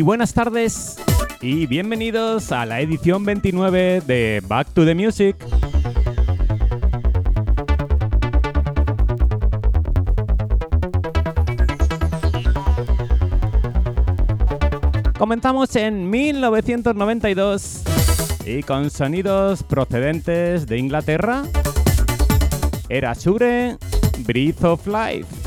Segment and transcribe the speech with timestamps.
[0.00, 0.96] Muy buenas tardes
[1.42, 5.36] y bienvenidos a la edición 29 de Back to the Music.
[15.18, 17.82] Comenzamos en 1992
[18.46, 21.42] y con sonidos procedentes de Inglaterra.
[22.88, 23.76] Era Sure
[24.20, 25.39] Breath of Life.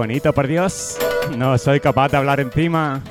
[0.00, 0.96] Bonito, por Dios.
[1.36, 3.02] No soy capaz de hablar encima.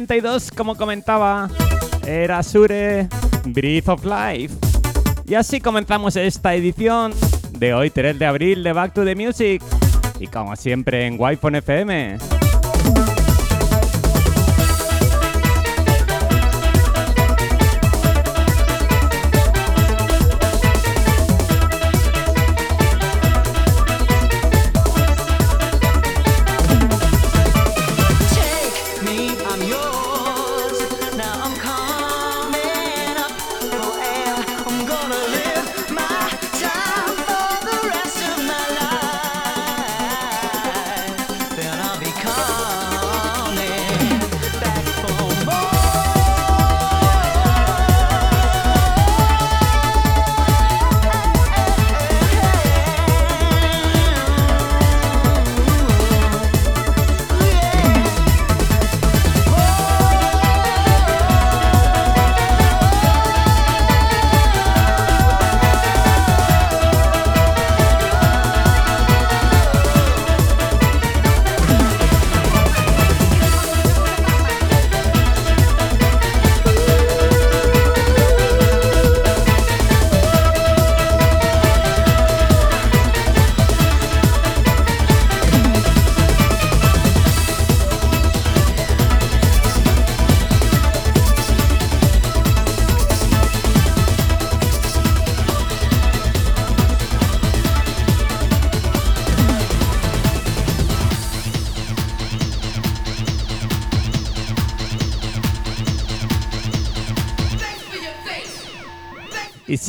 [0.00, 1.50] 92, como comentaba,
[2.06, 3.06] era Sure
[3.44, 4.54] Breath of Life.
[5.26, 7.12] Y así comenzamos esta edición
[7.52, 9.62] de hoy, 3 de abril, de Back to the Music.
[10.18, 12.39] Y como siempre en wi FM.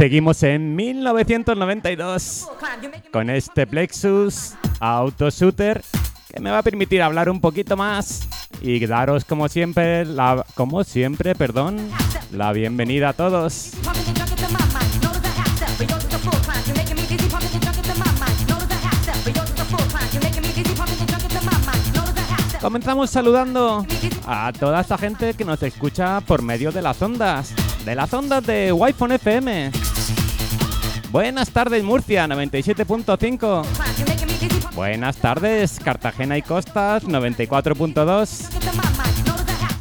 [0.01, 2.49] Seguimos en 1992
[3.11, 5.83] con este Plexus Auto Shooter
[6.33, 8.27] que me va a permitir hablar un poquito más
[8.63, 10.07] y daros como siempre
[10.55, 11.77] como siempre, perdón,
[12.31, 13.73] la bienvenida a todos.
[22.59, 23.85] Comenzamos saludando
[24.25, 27.53] a toda esta gente que nos escucha por medio de las ondas,
[27.85, 29.90] de las ondas de Wi-Fi FM.
[31.11, 33.65] Buenas tardes Murcia 97.5.
[34.73, 38.47] Buenas tardes Cartagena y Costas 94.2.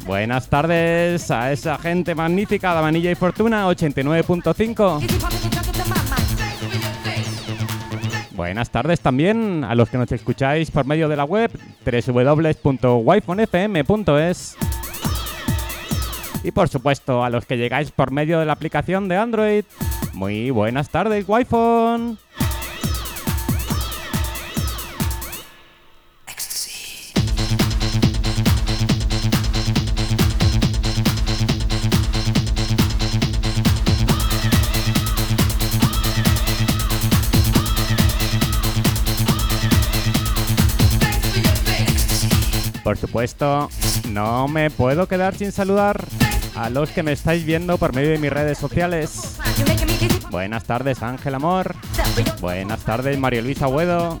[0.05, 5.01] Buenas tardes a esa gente magnífica de Vanilla y Fortuna 89.5.
[8.31, 11.49] Buenas tardes también a los que nos escucháis por medio de la web
[11.85, 14.57] www.wifonfm.es
[16.43, 19.63] y por supuesto a los que llegáis por medio de la aplicación de Android.
[20.13, 21.45] Muy buenas tardes, wi
[42.83, 43.69] Por supuesto,
[44.09, 46.05] no me puedo quedar sin saludar
[46.55, 49.37] a los que me estáis viendo por medio de mis redes sociales.
[50.29, 51.75] Buenas tardes, Ángel Amor.
[52.39, 54.17] Buenas tardes, Mario Luis Agüedo.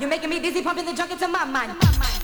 [0.00, 2.17] You're making me dizzy, pumping the junk into my mind.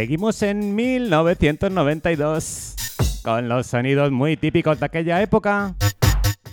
[0.00, 2.74] Seguimos en 1992
[3.22, 5.74] con los sonidos muy típicos de aquella época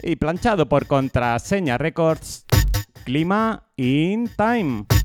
[0.04, 2.46] y planchado por Contraseña Records,
[3.06, 4.97] Clima in Time.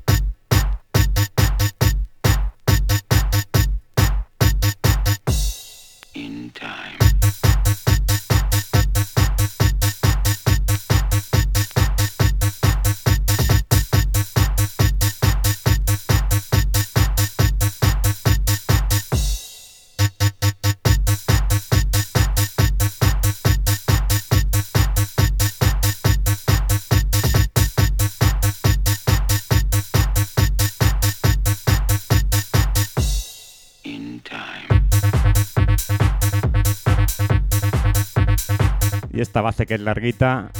[39.33, 40.51] Esta base que es larguita,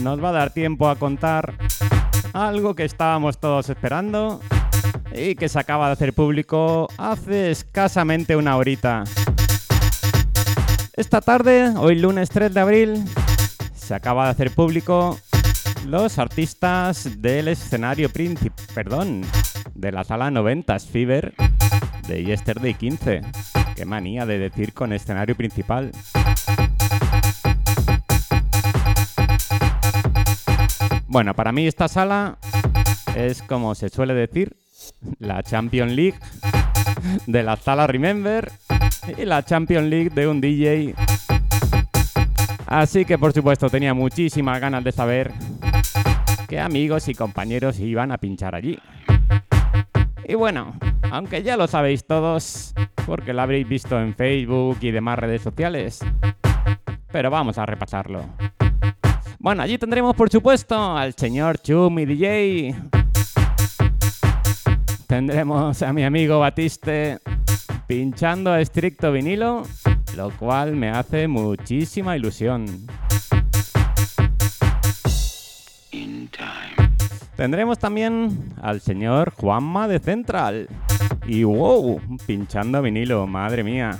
[0.00, 1.52] nos va a dar tiempo a contar
[2.32, 4.40] algo que estábamos todos esperando
[5.14, 9.04] y que se acaba de hacer público hace escasamente una horita.
[10.94, 13.04] Esta tarde, hoy lunes 3 de abril,
[13.74, 15.18] se acaba de hacer público
[15.86, 19.26] los artistas del escenario principal, perdón,
[19.74, 21.34] de la sala 90 Fever
[22.08, 23.20] de Yesterday 15.
[23.76, 25.92] Qué manía de decir con escenario principal.
[31.12, 32.38] Bueno, para mí esta sala
[33.14, 34.56] es como se suele decir,
[35.18, 36.18] la Champions League
[37.26, 38.50] de la sala Remember
[39.18, 40.94] y la Champions League de un DJ.
[42.64, 45.34] Así que por supuesto tenía muchísimas ganas de saber
[46.48, 48.78] qué amigos y compañeros iban a pinchar allí.
[50.26, 50.78] Y bueno,
[51.10, 52.72] aunque ya lo sabéis todos,
[53.04, 56.00] porque lo habréis visto en Facebook y demás redes sociales,
[57.12, 58.24] pero vamos a repasarlo.
[59.42, 62.76] Bueno, allí tendremos por supuesto al señor Chumi DJ.
[65.08, 67.18] Tendremos a mi amigo Batiste
[67.88, 69.64] pinchando a estricto vinilo,
[70.16, 72.86] lo cual me hace muchísima ilusión.
[77.34, 80.68] Tendremos también al señor Juanma de Central.
[81.26, 83.98] Y wow, pinchando vinilo, madre mía.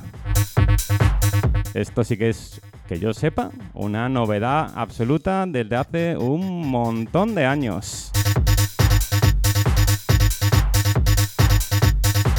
[1.75, 7.47] Esto sí que es, que yo sepa, una novedad absoluta desde hace un montón de
[7.47, 8.13] años.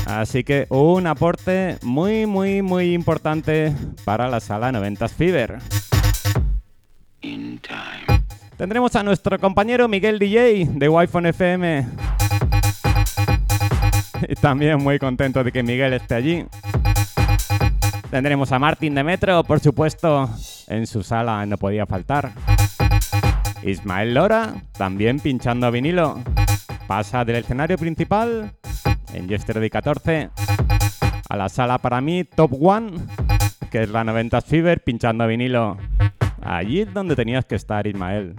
[0.06, 3.74] Así que un aporte muy, muy, muy importante
[4.06, 5.60] para la sala 90 Fever.
[8.58, 11.88] Tendremos a nuestro compañero Miguel DJ de Wi-Fi FM.
[14.30, 16.46] Y también muy contento de que Miguel esté allí.
[18.14, 20.30] Tendremos a Martín de Metro, por supuesto,
[20.68, 22.32] en su sala no podía faltar.
[23.64, 26.22] Ismael Lora, también pinchando vinilo.
[26.86, 28.54] Pasa del escenario principal
[29.16, 30.30] en Yesterday 14
[31.28, 32.92] a la sala para mí Top One,
[33.72, 35.78] que es la 90 Fever, pinchando vinilo.
[36.44, 38.36] Allí es donde tenías que estar, Ismael.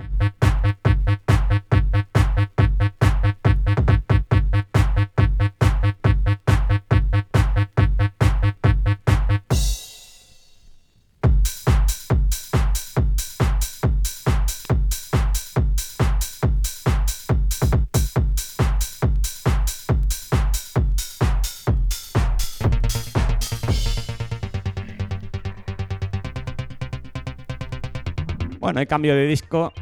[28.85, 29.73] Hay cambio de disco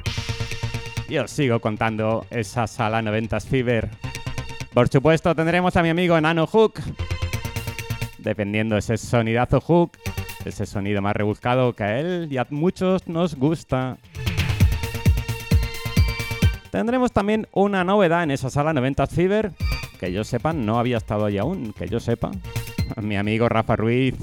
[1.08, 3.90] y os sigo contando esa sala 90 Fever.
[4.72, 6.74] Por supuesto, tendremos a mi amigo Nano Hook,
[8.18, 9.98] defendiendo ese sonidazo Hook,
[10.44, 13.98] ese sonido más rebuscado que a él y a muchos nos gusta.
[16.70, 19.50] Tendremos también una novedad en esa sala 90 Fever,
[19.98, 22.30] que yo sepa no había estado ahí aún, que yo sepa.
[23.00, 24.14] Mi amigo Rafa Ruiz,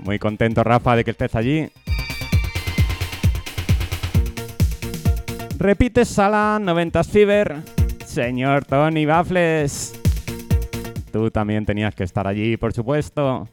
[0.00, 1.70] muy contento Rafa de que estés allí.
[5.62, 7.62] Repite sala 90 Fever.
[8.04, 9.92] Señor Tony Baffles.
[11.12, 13.48] Tú también tenías que estar allí, por supuesto.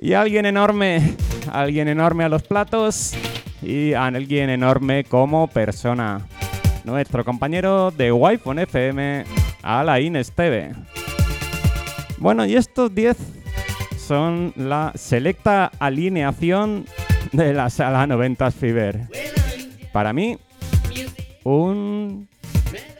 [0.00, 1.14] Y alguien enorme,
[1.52, 3.12] alguien enorme a los platos
[3.60, 6.26] y alguien enorme como persona.
[6.84, 9.24] Nuestro compañero de Wi-Fi FM,
[9.62, 10.72] Alain Esteve.
[12.16, 13.14] Bueno, y estos 10
[13.98, 16.86] son la selecta alineación
[17.30, 19.29] de la sala 90 Fever.
[19.92, 20.38] Para mí,
[21.44, 22.28] un,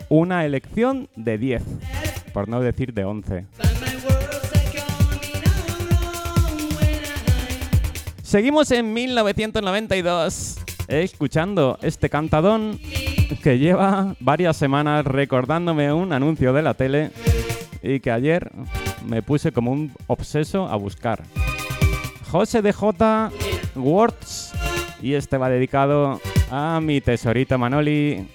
[0.09, 1.63] una elección de 10,
[2.33, 3.47] por no decir de 11.
[8.23, 12.79] Seguimos en 1992 escuchando este cantadón
[13.43, 17.11] que lleva varias semanas recordándome un anuncio de la tele
[17.83, 18.51] y que ayer
[19.07, 21.23] me puse como un obseso a buscar.
[22.31, 23.31] José de J.
[23.75, 24.53] Words
[25.03, 26.21] y este va dedicado
[26.51, 28.27] a mi tesorito Manoli.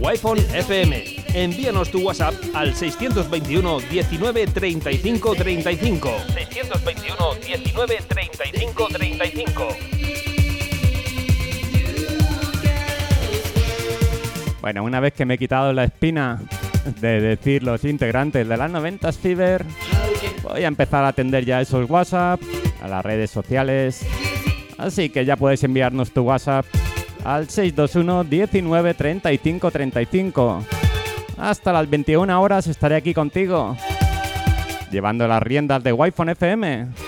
[0.00, 6.10] wi FM envíanos tu WhatsApp al 621 19 35 35.
[6.34, 9.68] 621 19 35 35.
[14.60, 16.40] Bueno, una vez que me he quitado la espina
[17.00, 19.64] de decir los integrantes de las 90 Fever,
[20.42, 22.40] voy a empezar a atender ya esos WhatsApp,
[22.82, 24.04] a las redes sociales.
[24.76, 26.66] Así que ya puedes enviarnos tu WhatsApp
[27.24, 30.64] al 621 19 35 35.
[31.38, 33.76] Hasta las 21 horas estaré aquí contigo,
[34.90, 37.07] llevando las riendas de Wi-Fi FM.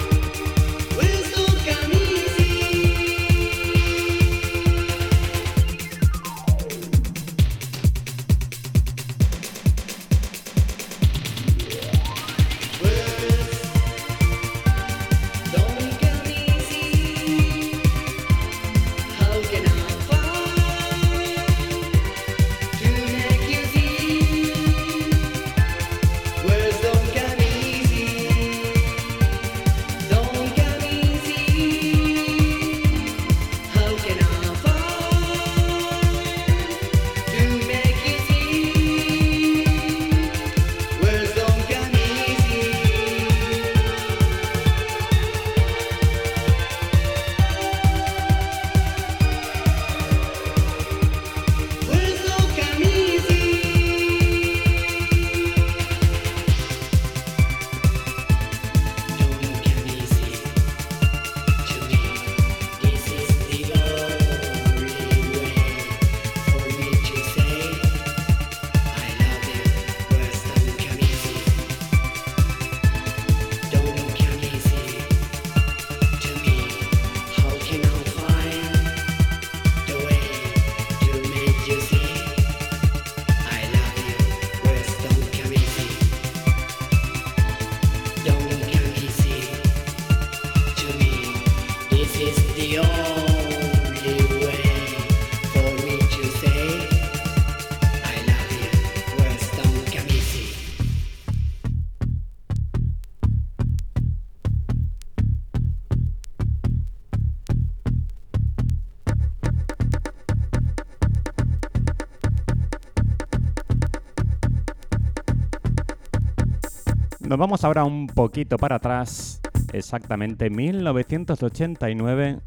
[117.41, 119.41] Vamos ahora un poquito para atrás,
[119.73, 122.39] exactamente 1989,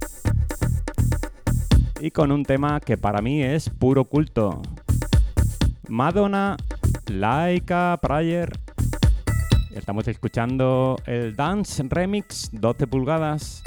[2.00, 4.62] y con un tema que para mí es puro culto.
[5.90, 6.58] Madonna,
[7.08, 8.56] Laika Prayer.
[9.74, 13.64] Estamos escuchando el Dance Remix 12 pulgadas.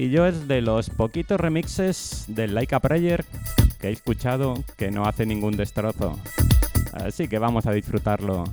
[0.00, 3.22] Y yo es de los poquitos remixes del Laika Prayer
[3.78, 6.18] que he escuchado que no hace ningún destrozo.
[6.94, 8.44] Así que vamos a disfrutarlo.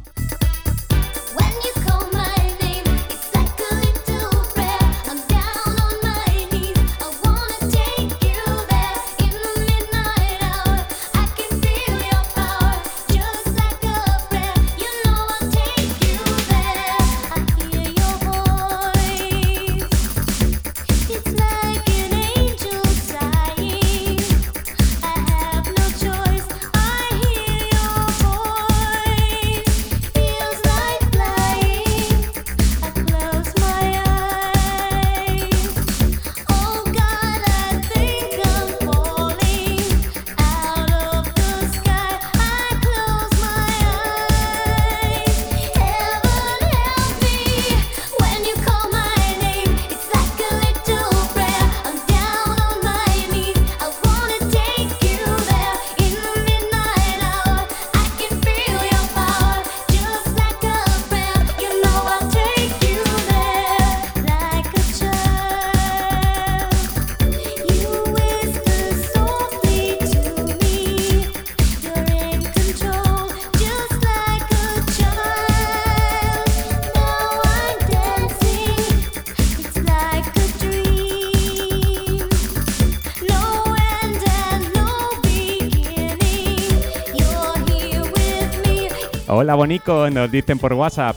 [89.47, 91.15] Hola Bonico, nos dicen por WhatsApp.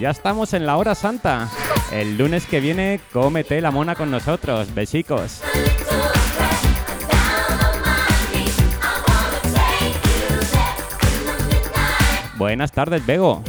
[0.00, 1.48] Ya estamos en la hora santa.
[1.92, 4.74] El lunes que viene, cómete la mona con nosotros.
[4.74, 5.40] Besicos.
[12.36, 13.44] Buenas tardes, Bego.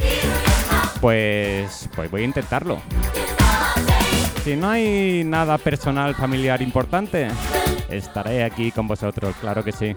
[1.00, 2.80] Pues, pues voy a intentarlo.
[4.44, 7.26] Si no hay nada personal, familiar importante,
[7.88, 9.96] estaré aquí con vosotros, claro que sí.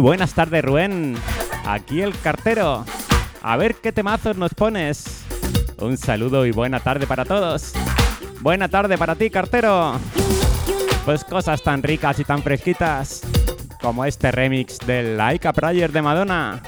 [0.00, 1.14] Buenas tardes, Rubén.
[1.66, 2.86] Aquí el cartero.
[3.42, 5.24] A ver qué temazos nos pones.
[5.78, 7.74] Un saludo y buena tarde para todos.
[8.40, 10.00] Buena tarde para ti, cartero.
[11.04, 13.20] Pues cosas tan ricas y tan fresquitas
[13.82, 16.62] como este remix del Laika Prayer de Madonna.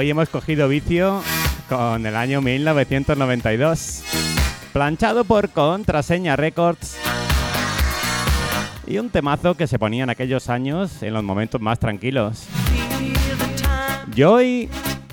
[0.00, 1.22] Hoy hemos cogido vicio
[1.68, 4.02] con el año 1992,
[4.72, 6.96] planchado por Contraseña Records
[8.86, 12.46] y un temazo que se ponía en aquellos años en los momentos más tranquilos.
[14.16, 14.70] Joy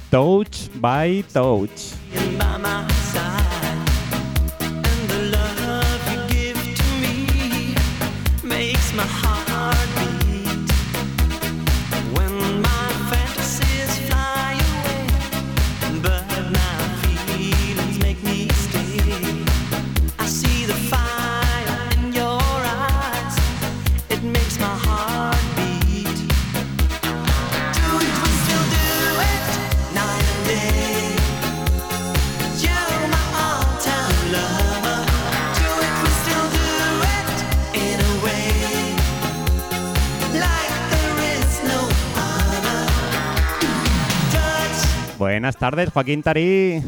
[0.10, 1.98] Touch by Touch.
[45.38, 46.82] Buenas tardes, Joaquín Tarí.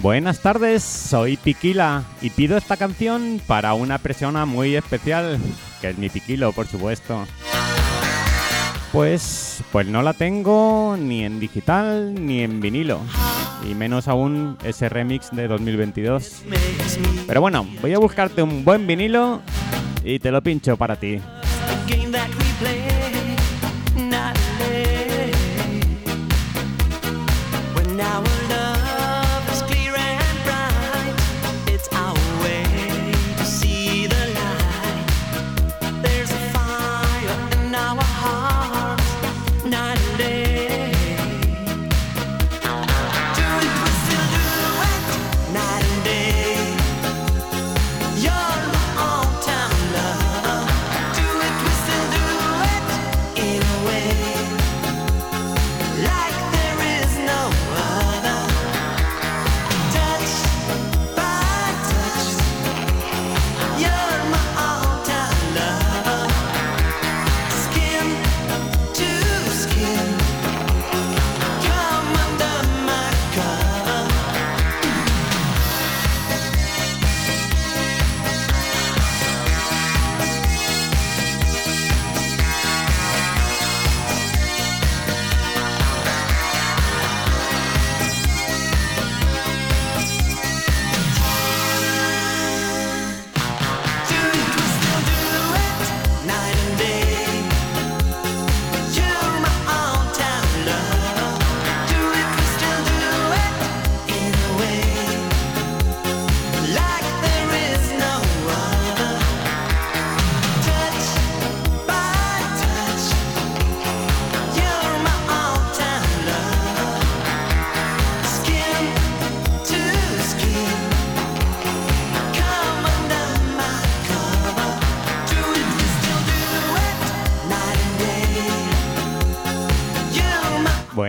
[0.00, 5.38] Buenas tardes, soy Piquila y pido esta canción para una persona muy especial,
[5.82, 7.26] que es mi Piquilo, por supuesto.
[8.96, 12.98] Pues, pues no la tengo ni en digital ni en vinilo.
[13.70, 16.44] Y menos aún ese remix de 2022.
[17.26, 19.42] Pero bueno, voy a buscarte un buen vinilo
[20.02, 21.20] y te lo pincho para ti.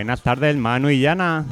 [0.08, 1.44] Buenas tardes, Manu y Yana.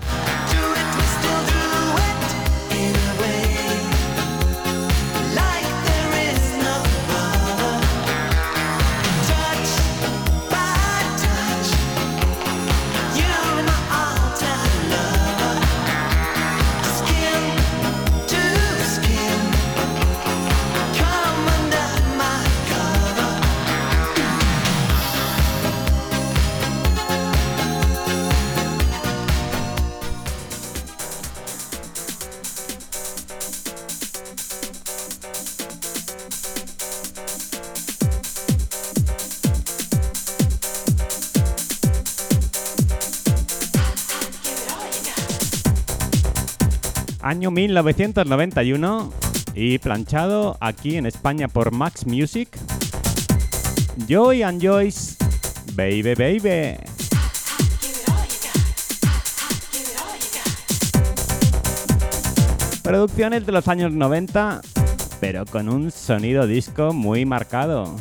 [47.26, 49.12] Año 1991
[49.54, 52.56] y planchado aquí en España por Max Music.
[54.06, 55.16] Joy and Joyce,
[55.74, 56.76] Baby Baby.
[62.84, 64.60] Producciones de los años 90,
[65.18, 67.96] pero con un sonido disco muy marcado.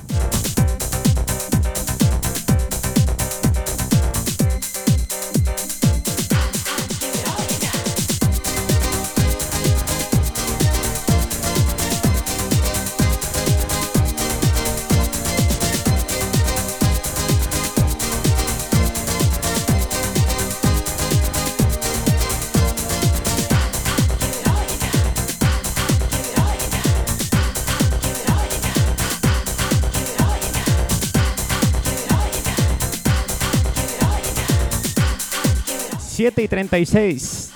[36.36, 37.52] 7 y 36.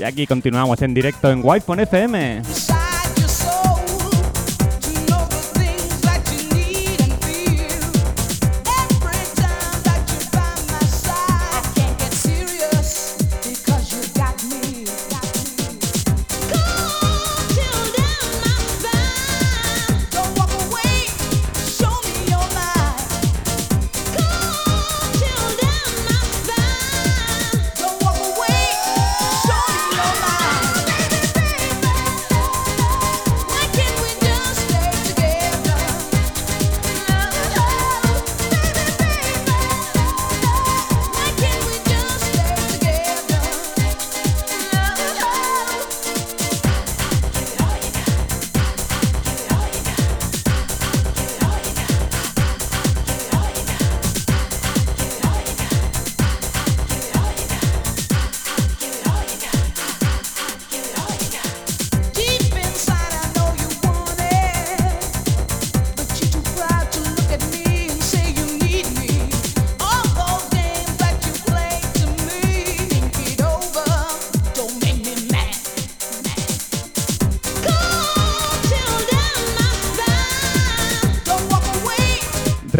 [0.00, 2.73] Y aquí continuamos en directo en Wi-Fi FM.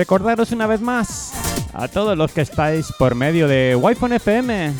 [0.05, 1.33] Recordaros una vez más
[1.73, 4.75] a todos los que estáis por medio de Wi-Fi FM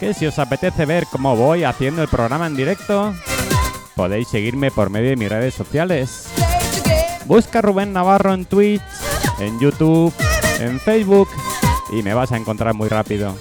[0.00, 3.14] que si os apetece ver cómo voy haciendo el programa en directo,
[3.94, 6.28] podéis seguirme por medio de mis redes sociales.
[7.26, 8.82] Busca Rubén Navarro en Twitch,
[9.38, 10.12] en YouTube,
[10.58, 11.28] en Facebook
[11.92, 13.36] y me vas a encontrar muy rápido.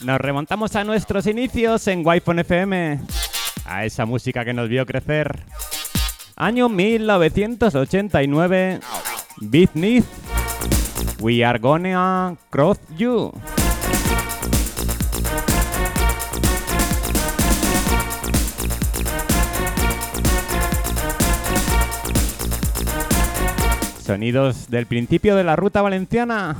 [0.00, 3.00] Nos remontamos a nuestros inicios en Wi-Fi FM,
[3.64, 5.42] a esa música que nos vio crecer.
[6.36, 8.78] Año 1989,
[9.40, 10.06] Beneath,
[11.18, 13.32] We Are Gonna Cross You.
[24.08, 26.56] Sonidos del principio de la ruta valenciana.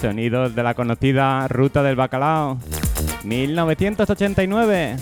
[0.00, 2.58] Sonidos de la conocida Ruta del Bacalao.
[3.22, 4.96] 1989.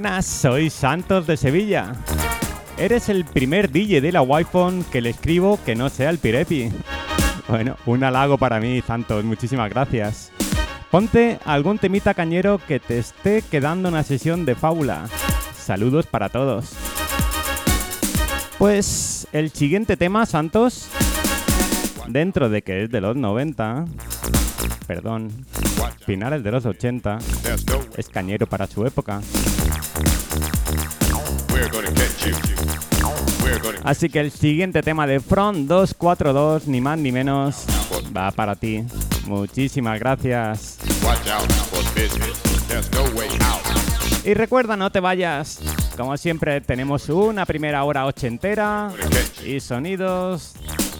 [0.00, 1.92] Buenas, soy Santos de Sevilla.
[2.78, 6.72] Eres el primer DJ de la Wi-Fi que le escribo que no sea el Pirepi.
[7.48, 10.32] Bueno, un halago para mí, Santos, muchísimas gracias.
[10.90, 15.04] Ponte algún temita cañero que te esté quedando una sesión de fábula.
[15.54, 16.72] Saludos para todos.
[18.56, 20.88] Pues el siguiente tema, Santos,
[22.08, 23.84] dentro de que es de los 90,
[24.86, 25.30] perdón,
[26.06, 27.18] finales de los 80,
[27.98, 29.20] es cañero para su época.
[33.84, 37.64] Así que el siguiente tema de Front 242, ni más ni menos,
[38.16, 38.84] va para ti.
[39.26, 40.78] Muchísimas gracias.
[44.24, 45.60] Y recuerda, no te vayas.
[45.96, 48.92] Como siempre, tenemos una primera hora ochentera
[49.44, 50.54] y sonidos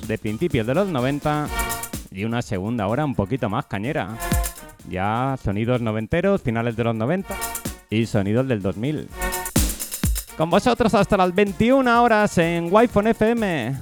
[0.06, 1.48] de principios de los 90
[2.10, 4.16] y una segunda hora un poquito más cañera.
[4.88, 7.36] Ya sonidos noventeros, finales de los 90
[7.90, 9.08] y sonidos del 2000.
[10.36, 13.76] Con vosotros hasta las 21 horas en Wi-Fi FM.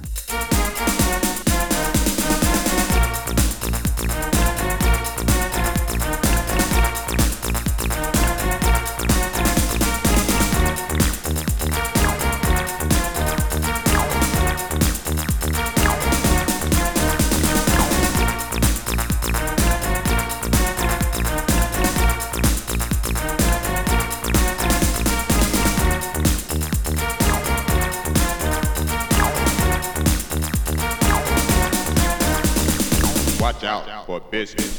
[34.31, 34.78] Business.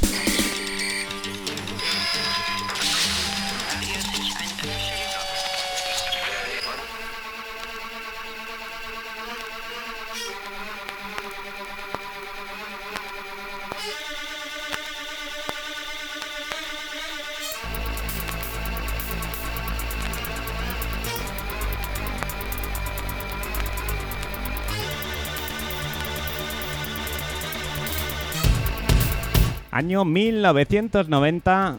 [29.91, 31.78] Año 1990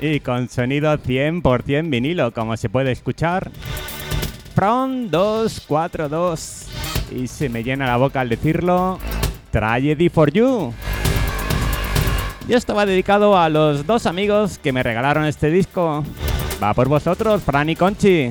[0.00, 3.50] y con sonido 100% vinilo, como se puede escuchar.
[4.54, 6.66] From 242
[7.10, 9.00] y se me llena la boca al decirlo.
[9.50, 10.72] Tragedy for You.
[12.48, 16.04] Y esto va dedicado a los dos amigos que me regalaron este disco.
[16.62, 18.30] Va por vosotros, Fran y Conchi.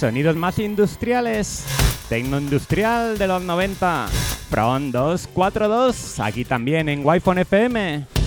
[0.00, 1.62] Sonidos más industriales.
[2.08, 4.08] Tecno industrial de los 90.
[4.48, 6.18] Front 242.
[6.20, 8.19] Aquí también en Wi-Fi FM.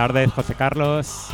[0.00, 1.30] Tardes, José Carlos.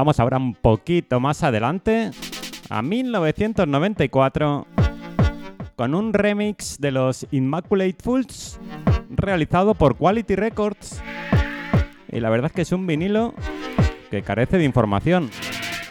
[0.00, 2.10] Vamos ahora un poquito más adelante,
[2.70, 4.66] a 1994,
[5.76, 8.58] con un remix de los Immaculate Fools
[9.10, 11.02] realizado por Quality Records.
[12.10, 13.34] Y la verdad es que es un vinilo
[14.10, 15.28] que carece de información.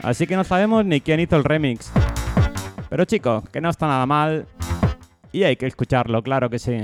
[0.02, 1.92] Así que no sabemos ni quién hizo el remix.
[2.90, 4.48] Pero chicos, que no está nada mal.
[5.32, 6.80] Y hay que escucharlo, claro que sí.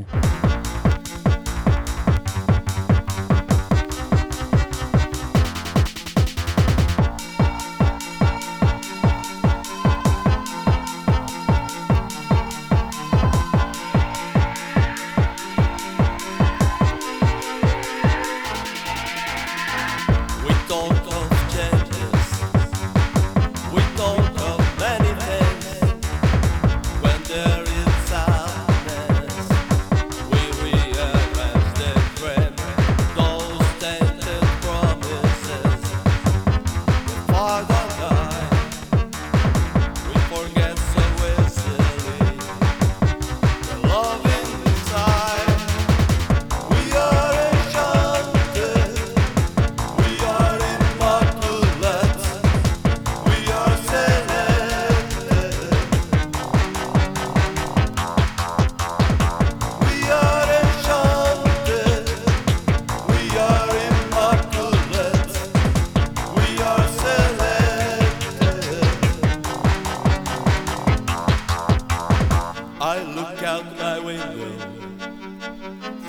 [72.88, 74.52] I look out my window,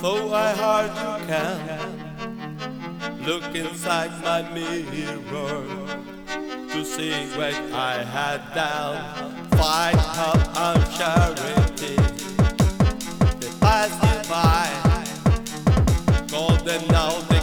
[0.03, 1.59] though I hardly can.
[3.24, 5.64] Look inside my mirror
[6.72, 8.97] to see what I had down.
[9.53, 11.97] Find help and charity.
[13.41, 14.68] They pass me by,
[16.31, 17.36] golden now.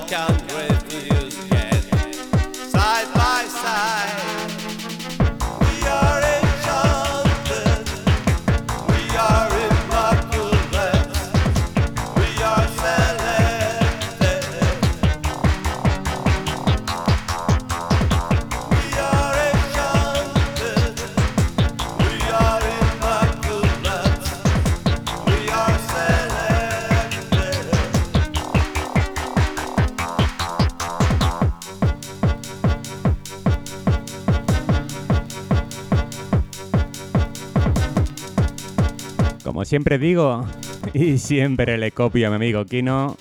[39.74, 40.46] Siempre digo,
[40.94, 43.18] y siempre le copio a mi amigo Kino,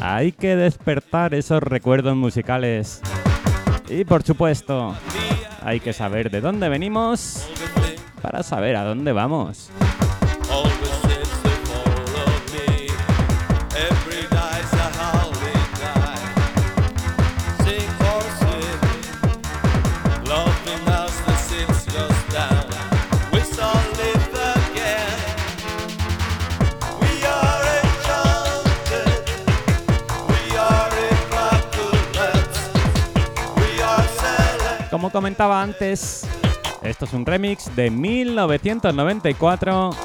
[0.00, 3.02] hay que despertar esos recuerdos musicales.
[3.90, 4.96] Y por supuesto,
[5.62, 7.46] hay que saber de dónde venimos
[8.22, 9.70] para saber a dónde vamos.
[35.00, 36.26] Como comentaba antes,
[36.82, 39.96] esto es un remix de 1994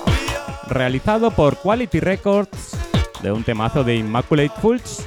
[0.70, 2.78] realizado por Quality Records
[3.22, 5.06] de un temazo de Immaculate Fools.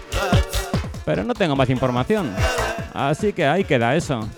[1.07, 2.31] Pero no tengo más información,
[2.93, 4.29] así que ahí queda eso.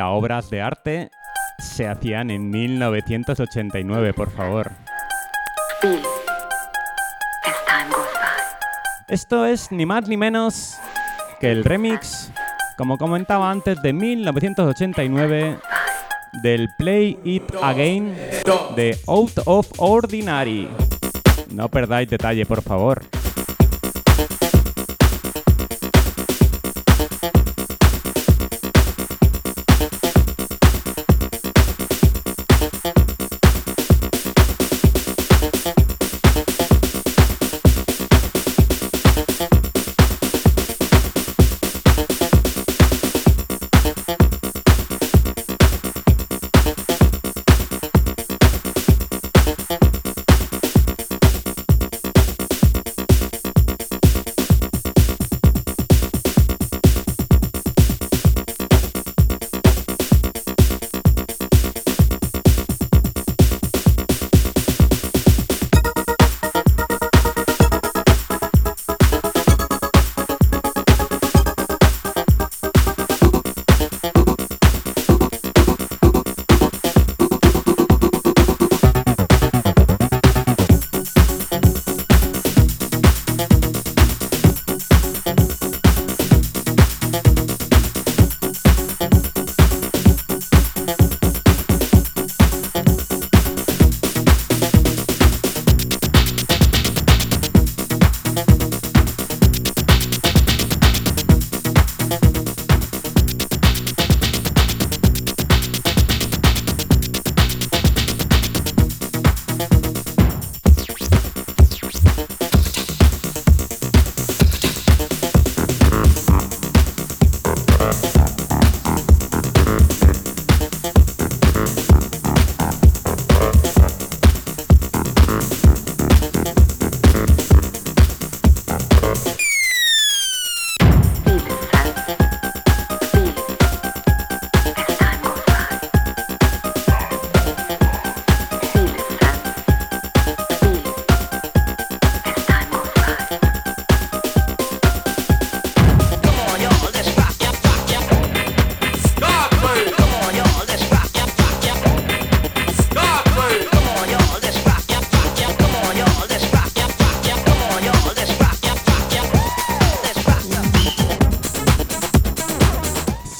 [0.00, 1.10] Obras de arte
[1.58, 4.72] se hacían en 1989, por favor.
[9.08, 10.78] Esto es ni más ni menos
[11.40, 12.30] que el remix,
[12.78, 15.58] como comentaba antes, de 1989
[16.42, 18.16] del Play It Again
[18.74, 20.68] de Out of Ordinary.
[21.50, 23.02] No perdáis detalle, por favor.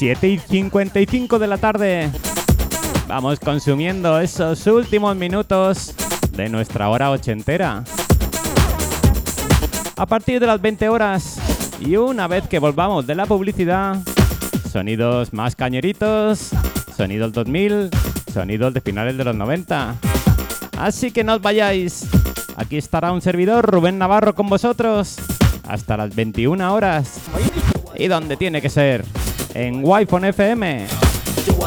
[0.03, 2.11] 7 y 55 de la tarde.
[3.07, 5.94] Vamos consumiendo esos últimos minutos
[6.32, 7.84] de nuestra hora ochentera.
[9.96, 11.38] A partir de las 20 horas
[11.78, 14.03] y una vez que volvamos de la publicidad,
[14.72, 16.50] sonidos más cañeritos,
[16.96, 17.90] sonidos 2000,
[18.34, 19.94] sonidos de finales de los 90.
[20.78, 22.09] Así que no os vayáis.
[22.57, 25.18] Aquí estará un servidor, Rubén Navarro, con vosotros
[25.68, 27.20] hasta las 21 horas.
[27.94, 29.05] Y donde tiene que ser
[29.55, 30.86] en Wi-Fi FM.
[31.46, 31.62] Do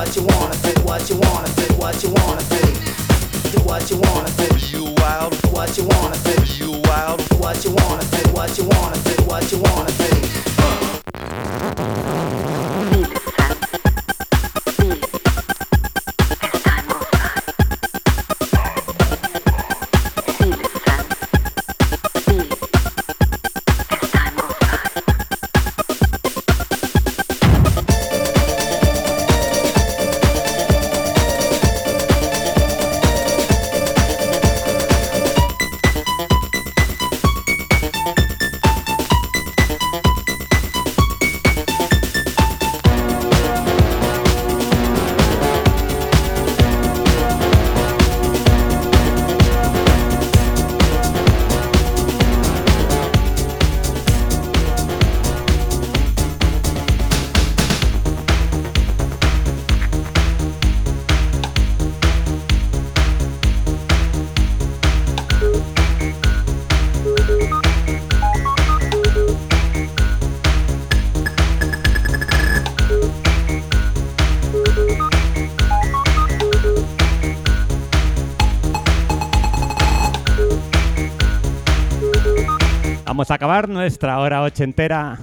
[83.16, 85.18] Vamos a acabar nuestra hora ochentera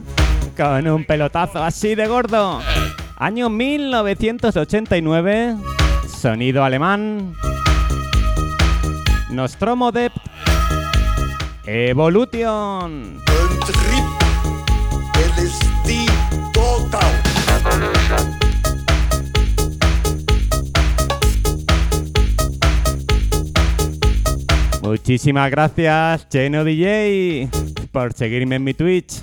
[0.57, 2.62] con un pelotazo así de gordo.
[3.18, 5.57] Año 1989,
[6.09, 7.34] sonido alemán.
[9.28, 10.16] Nostromo Dept
[11.66, 13.20] Evolution.
[24.80, 27.51] Muchísimas gracias, Cheno DJ.
[27.93, 29.20] Por seguirme en mi Twitch.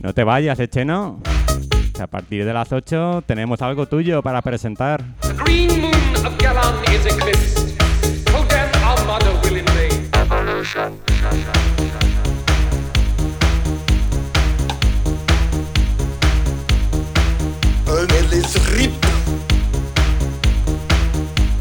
[0.00, 1.20] No te vayas, Echeno.
[2.00, 5.04] A partir de las 8 tenemos algo tuyo para presentar.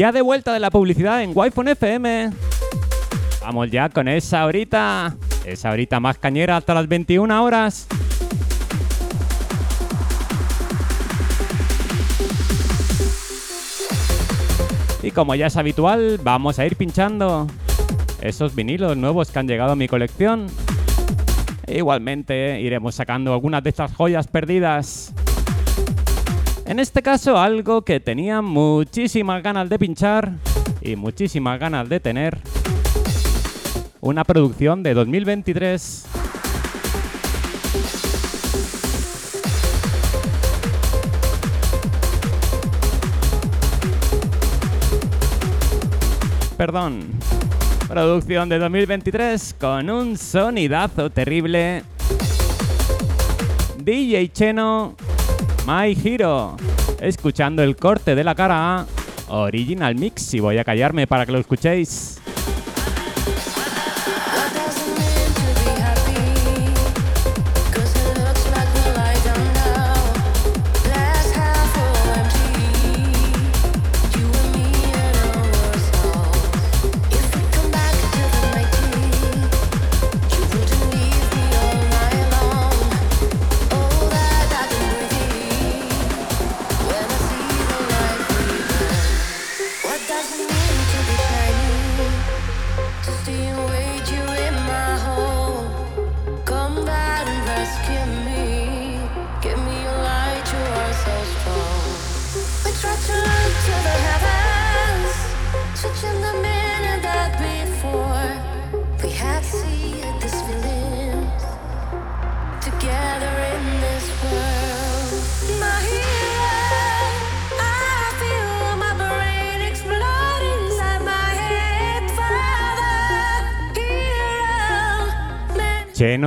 [0.00, 2.30] Ya de vuelta de la publicidad en Wi-Fi FM.
[3.42, 5.14] Vamos ya con esa horita.
[5.44, 7.86] Esa horita más cañera hasta las 21 horas.
[15.02, 17.46] Y como ya es habitual, vamos a ir pinchando
[18.22, 20.46] esos vinilos nuevos que han llegado a mi colección.
[21.66, 24.99] E igualmente iremos sacando algunas de estas joyas perdidas
[26.70, 30.34] en este caso, algo que tenía muchísimas ganas de pinchar
[30.80, 32.38] y muchísimas ganas de tener.
[34.00, 36.06] Una producción de 2023.
[46.56, 47.00] Perdón.
[47.88, 51.82] Producción de 2023 con un sonidazo terrible.
[53.82, 54.94] DJ Cheno
[55.72, 56.56] My Hero,
[57.00, 58.86] escuchando el corte de la cara
[59.28, 62.19] Original Mix y voy a callarme para que lo escuchéis.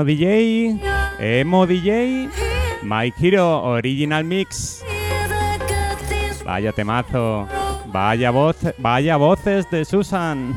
[0.01, 0.81] DJ,
[1.19, 2.27] Emo DJ,
[2.81, 4.83] My Hero Original Mix.
[6.43, 7.47] Vaya temazo,
[7.85, 10.55] vaya voz, vaya voces de Susan.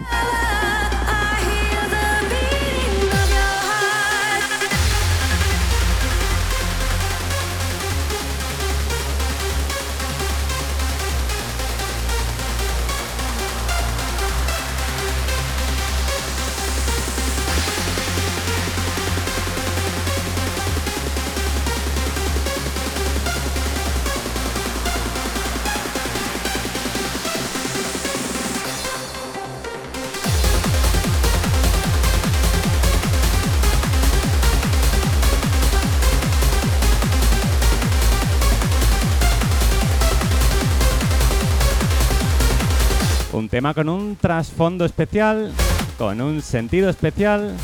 [43.57, 45.51] Tema con un trasfondo especial,
[45.97, 47.57] con un sentido especial,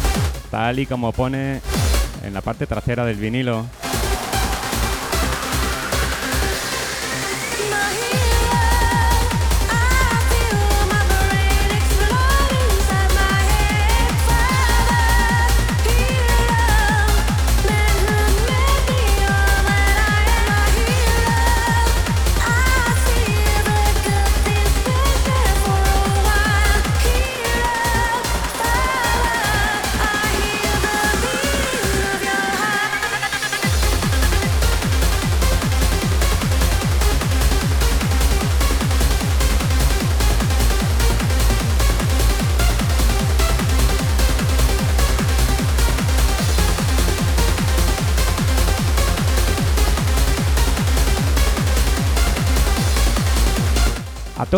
[0.50, 1.60] tal y como pone
[2.24, 3.66] en la parte trasera del vinilo.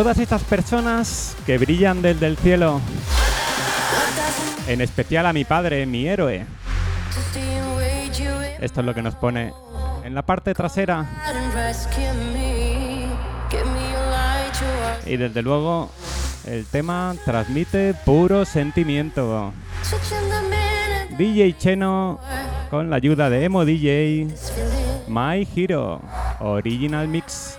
[0.05, 2.79] Todas estas personas que brillan desde el cielo,
[4.69, 6.45] en especial a mi padre, mi héroe.
[8.61, 9.55] Esto es lo que nos pone
[10.05, 11.07] en la parte trasera.
[15.07, 15.91] Y desde luego,
[16.47, 19.55] el tema transmite puro sentimiento.
[21.17, 22.21] DJ Cheno,
[22.69, 24.29] con la ayuda de Emo DJ,
[25.09, 26.03] My Hero,
[26.41, 27.57] Original Mix.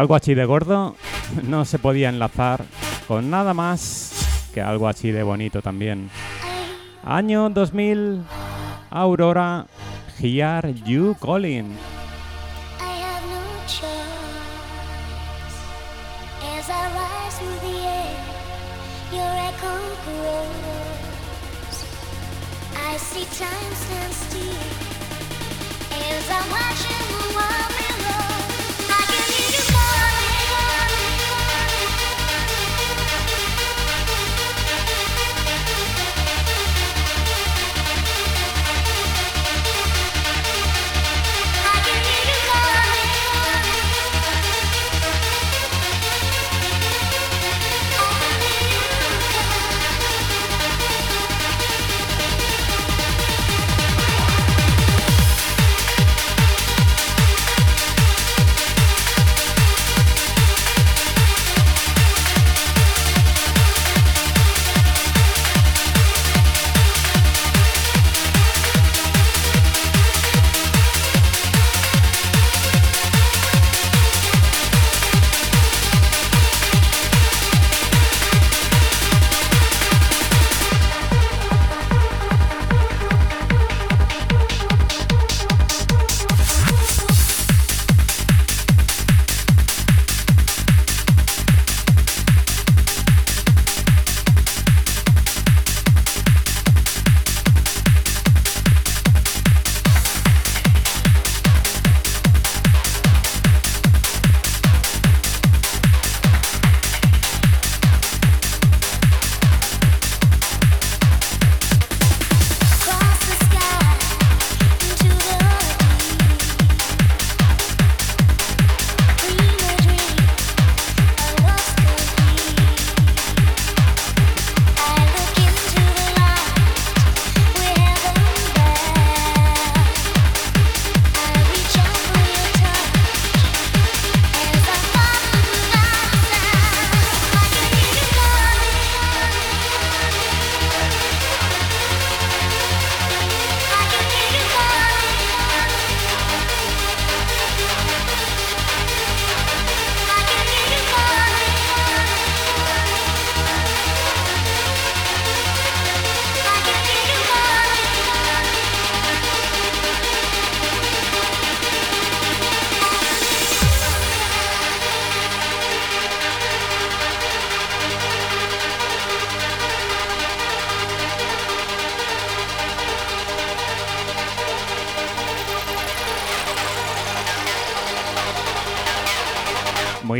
[0.00, 0.96] Algo así de gordo
[1.46, 2.64] no se podía enlazar
[3.06, 6.08] con nada más que algo así de bonito también.
[7.04, 8.22] Año 2000,
[8.88, 9.66] Aurora,
[10.18, 11.76] Hear You Calling.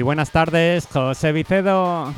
[0.02, 2.12] Buenas tardes, José Vicedo.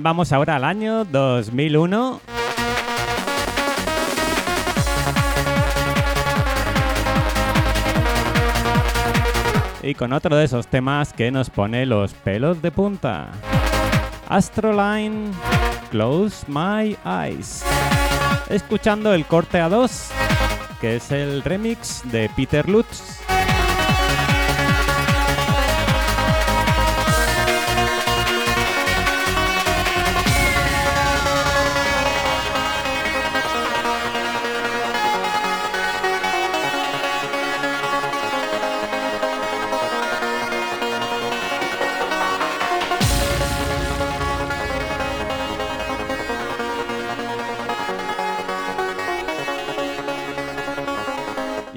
[0.00, 2.20] Vamos ahora al año 2001.
[9.82, 13.28] Y con otro de esos temas que nos pone los pelos de punta.
[14.28, 15.30] Astroline,
[15.90, 17.64] Close My Eyes.
[18.48, 20.10] Escuchando el corte a 2,
[20.80, 23.05] que es el remix de Peter Lutz.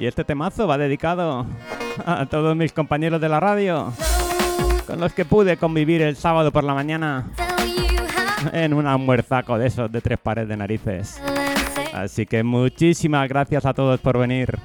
[0.00, 1.44] Y este temazo va dedicado
[2.06, 3.92] a todos mis compañeros de la radio,
[4.86, 7.26] con los que pude convivir el sábado por la mañana
[8.54, 11.20] en un almuerzaco de esos de tres pares de narices.
[11.92, 14.58] Así que muchísimas gracias a todos por venir.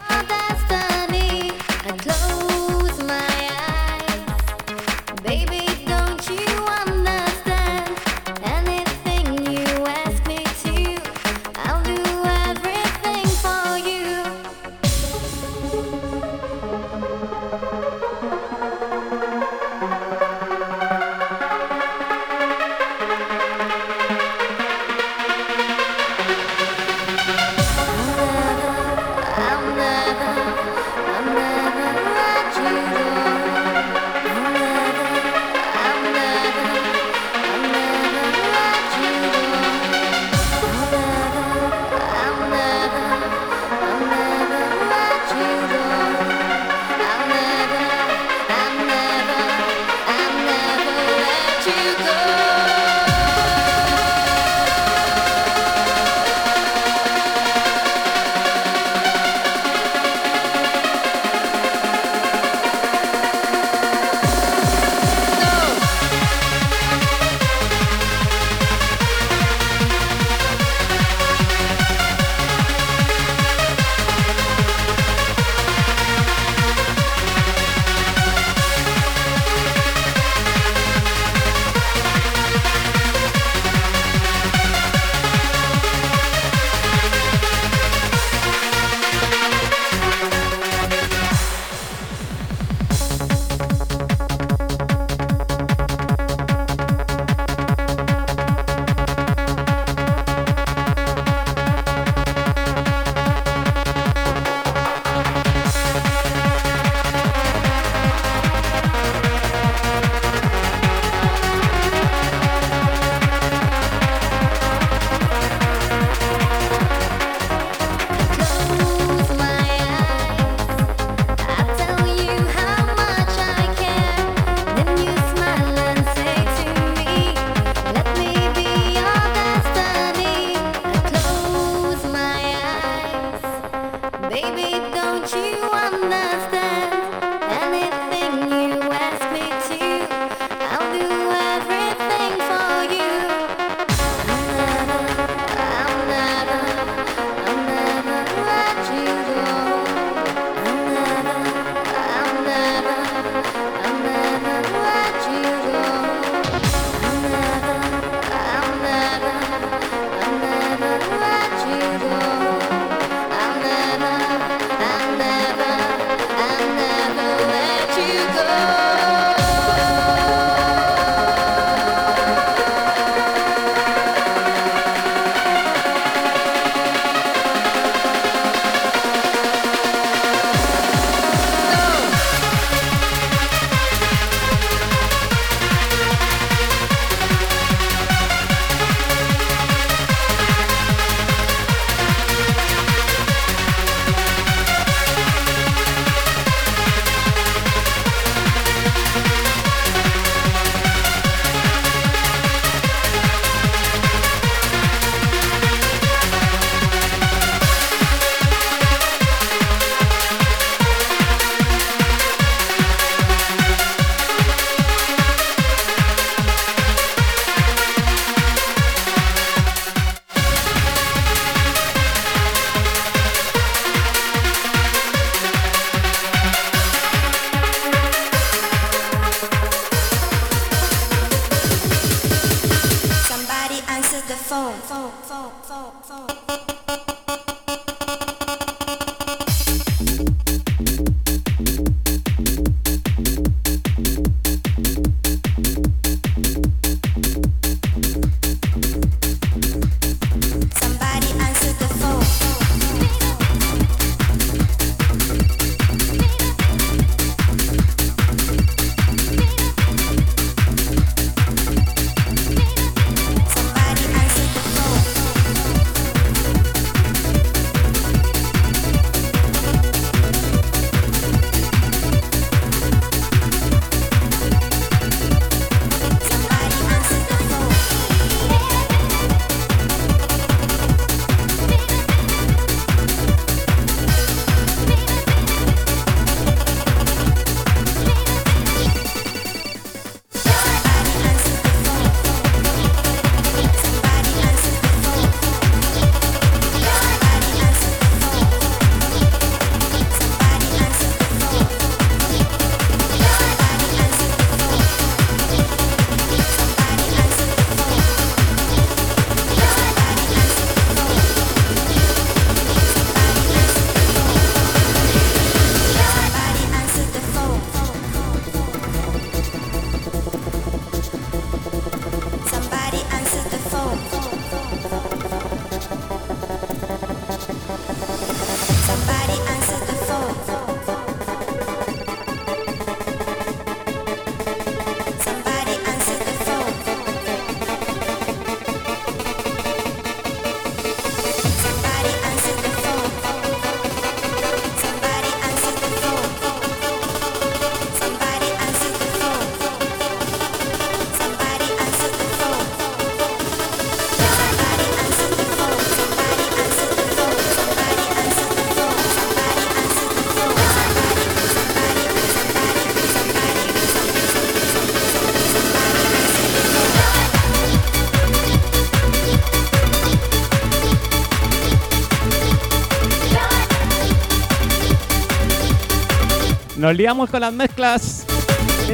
[376.86, 378.28] Nos liamos con las mezclas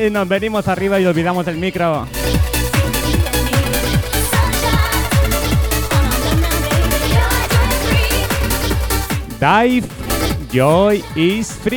[0.02, 2.08] y nos venimos arriba y olvidamos el micro.
[9.42, 9.86] Dive,
[10.54, 11.71] joy is free.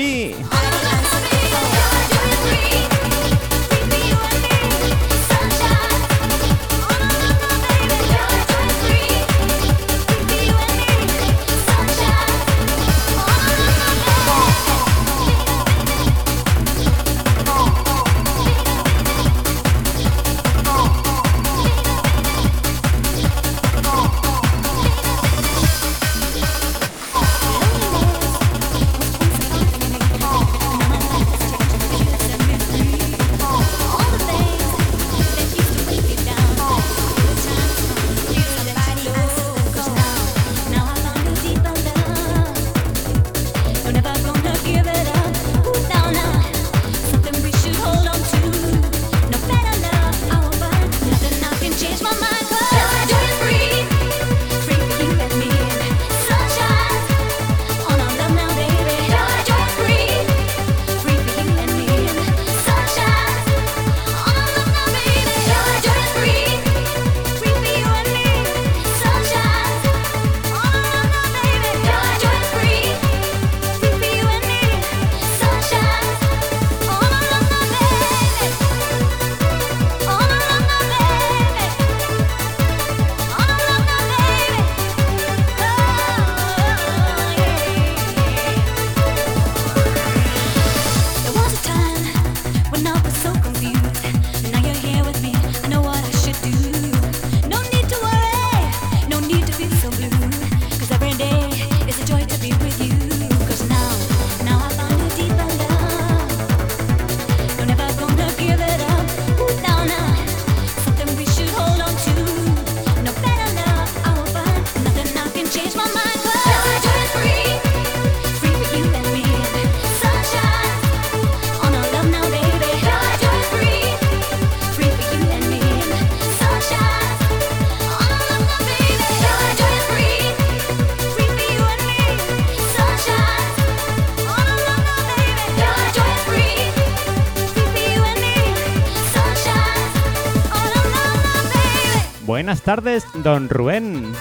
[142.65, 144.13] Tardes, don Rubén.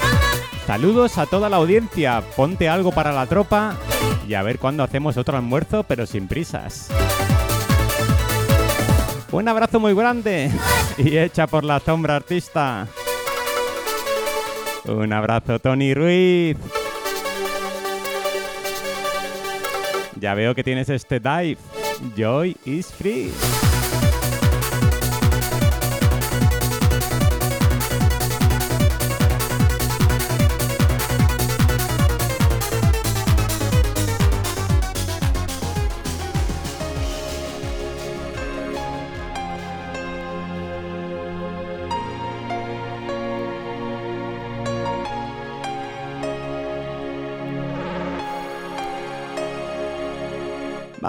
[0.68, 2.22] Saludos a toda la audiencia.
[2.36, 3.76] Ponte algo para la tropa
[4.28, 6.90] y a ver cuándo hacemos otro almuerzo, pero sin prisas.
[9.32, 10.52] Un abrazo muy grande
[10.98, 12.88] y hecha por la sombra artista.
[14.86, 16.58] Un abrazo, Tony Ruiz.
[20.20, 21.58] Ya veo que tienes este dive.
[22.16, 23.32] Joy is free.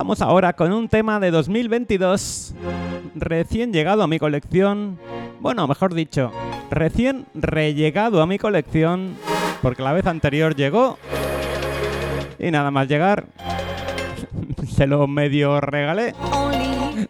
[0.05, 2.55] Vamos ahora con un tema de 2022,
[3.15, 4.99] recién llegado a mi colección.
[5.41, 6.31] Bueno, mejor dicho,
[6.71, 9.17] recién rellegado a mi colección,
[9.63, 10.99] porque la vez anterior llegó
[12.39, 13.25] y nada más llegar,
[14.77, 16.15] se lo medio regalé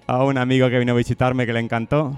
[0.07, 2.15] a un amigo que vino a visitarme que le encantó.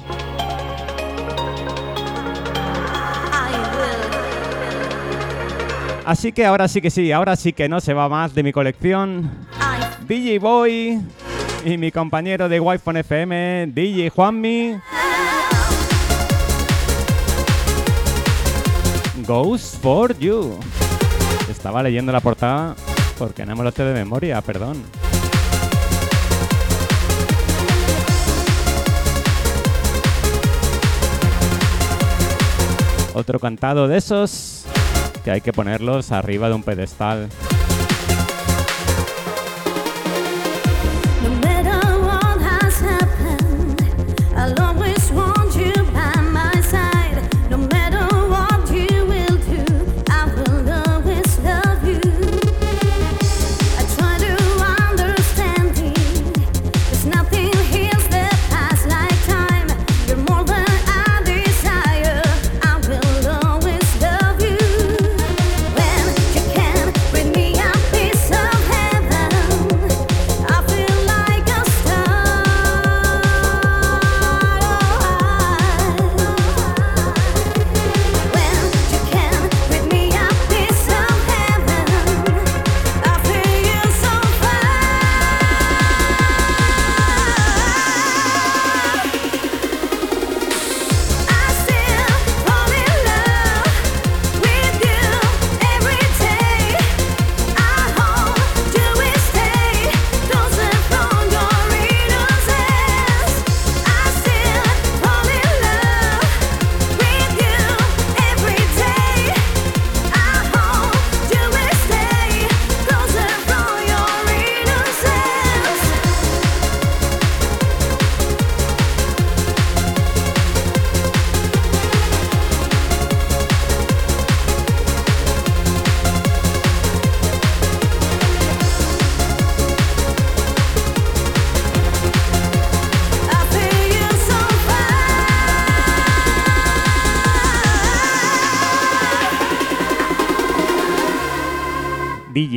[6.04, 8.52] Así que ahora sí que sí, ahora sí que no se va más de mi
[8.52, 9.46] colección.
[10.06, 11.00] DJ Boy
[11.64, 14.76] y mi compañero de Wi-Fi FM, DJ Juanmi.
[19.26, 20.58] Goes for You.
[21.50, 22.76] Estaba leyendo la portada
[23.18, 24.84] porque no me lo sé de memoria, perdón.
[33.14, 34.66] Otro cantado de esos
[35.24, 37.28] que hay que ponerlos arriba de un pedestal.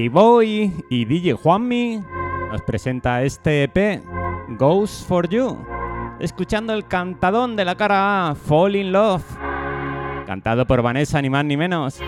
[0.09, 2.03] Boy y DJ Juanmi
[2.51, 4.01] nos presenta este EP,
[4.57, 5.57] Goes for You,
[6.19, 9.23] escuchando el cantadón de la cara A, Fall in Love,
[10.25, 12.01] cantado por Vanessa ni más ni menos.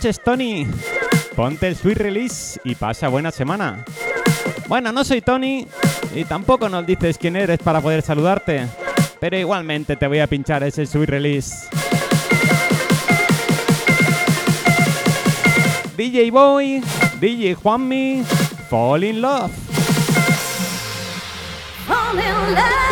[0.00, 0.66] Noches, Tony.
[1.36, 3.84] Ponte el Sweet Release y pasa buena semana.
[4.66, 5.66] Bueno, no soy Tony
[6.14, 8.66] y tampoco nos dices quién eres para poder saludarte,
[9.20, 11.68] pero igualmente te voy a pinchar ese Sweet Release.
[15.98, 16.82] DJ Boy,
[17.20, 18.24] DJ Juanmi,
[18.70, 19.52] Fall in Love.
[21.86, 22.89] Fall in love.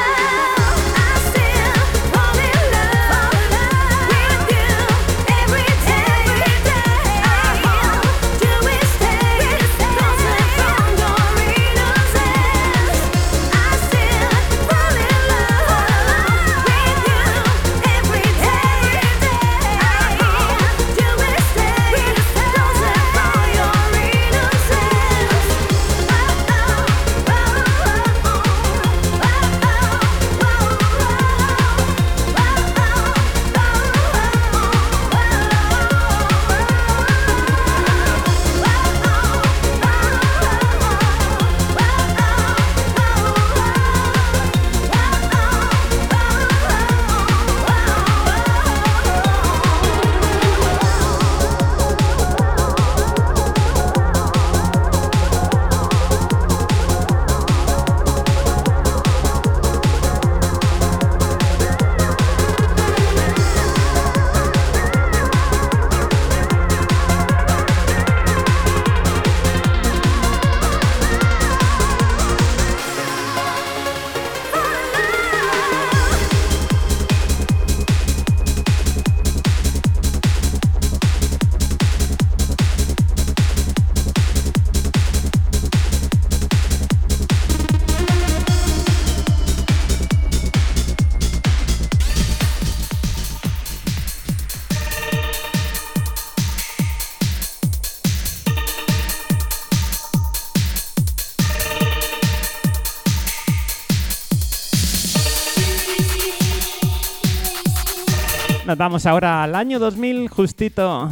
[108.78, 111.10] Vamos ahora al año 2000 justito.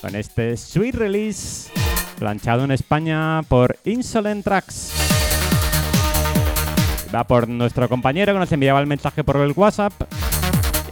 [0.00, 1.70] Con este Sweet Release,
[2.18, 4.92] planchado en España por Insolent Tracks.
[7.12, 9.92] Va por nuestro compañero que nos enviaba el mensaje por el WhatsApp.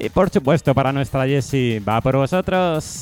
[0.01, 3.02] Y por supuesto para nuestra Jessie, va por vosotros.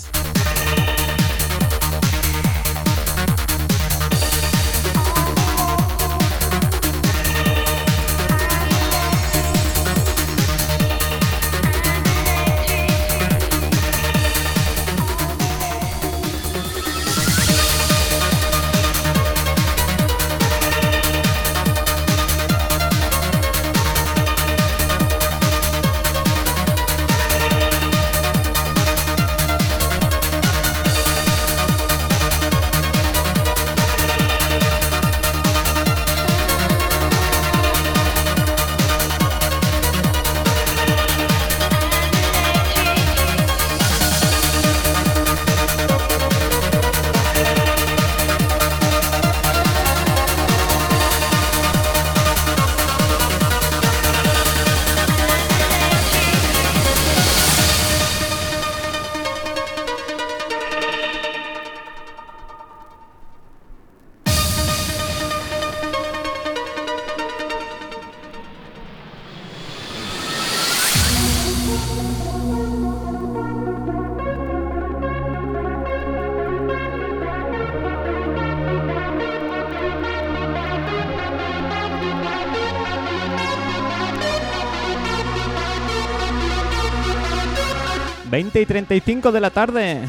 [88.40, 90.00] 20 y 35 de la tarde.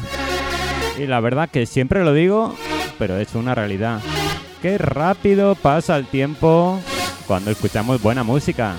[0.98, 2.56] Y la verdad que siempre lo digo,
[2.98, 4.00] pero es una realidad.
[4.62, 6.80] Qué rápido pasa el tiempo
[7.26, 8.74] cuando escuchamos buena música.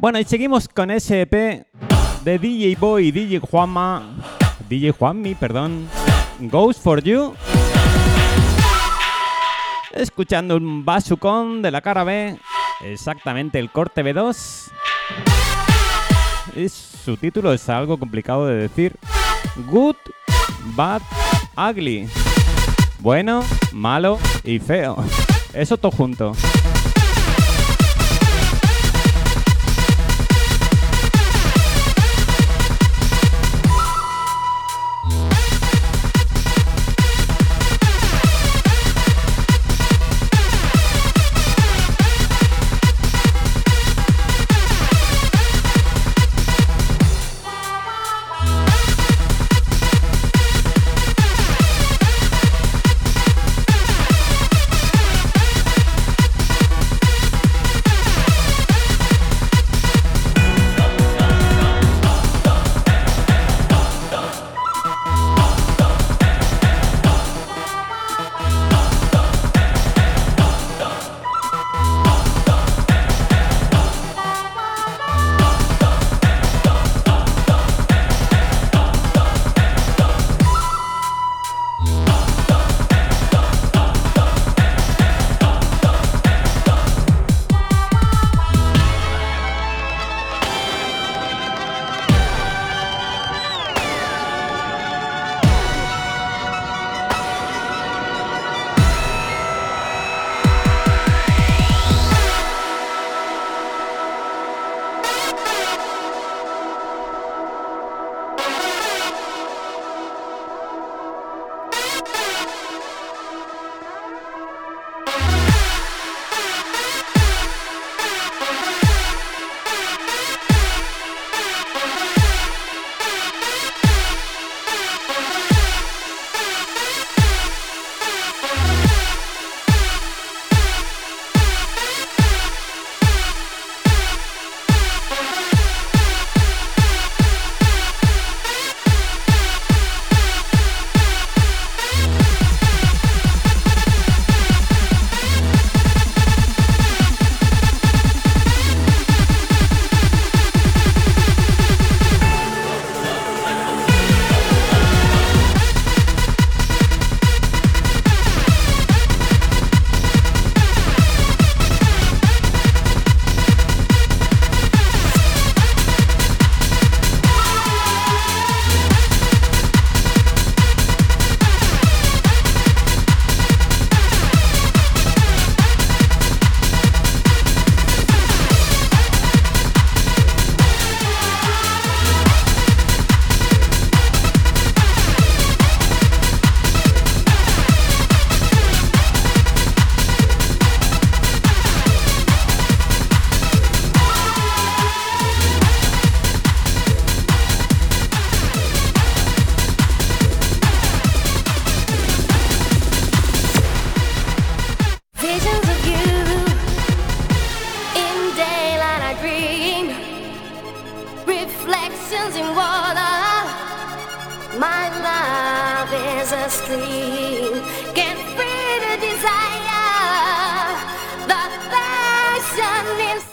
[0.00, 1.66] Bueno, y seguimos con ese EP
[2.24, 4.02] de DJ Boy, DJ Juanma,
[4.66, 5.86] DJ Juanmi, perdón,
[6.38, 7.34] Goes for You.
[9.92, 12.34] Escuchando un basucón de la cara B,
[12.82, 14.70] exactamente el corte B2.
[16.56, 18.96] Y su título es algo complicado de decir.
[19.70, 19.96] Good,
[20.76, 21.02] Bad,
[21.58, 22.08] Ugly.
[23.00, 24.96] Bueno, malo y feo.
[25.52, 26.32] Eso todo junto.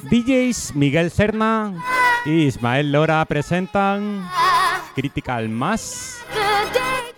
[0.09, 1.73] DJs Miguel Cerna
[2.25, 4.27] y Ismael Lora presentan
[4.95, 6.17] Critical Mass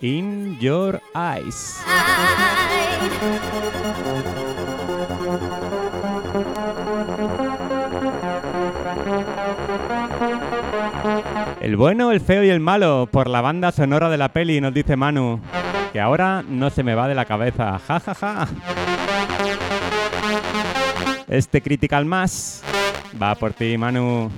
[0.00, 1.82] In Your Eyes.
[11.60, 14.72] El bueno, el feo y el malo por la banda sonora de la peli, nos
[14.72, 15.40] dice Manu.
[15.92, 17.78] Que ahora no se me va de la cabeza.
[17.86, 18.48] Ja, ja, ja.
[21.28, 22.62] Este Critical Mass
[23.20, 24.30] va por ti, Manu.